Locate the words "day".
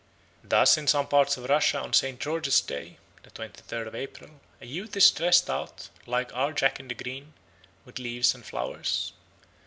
2.59-2.97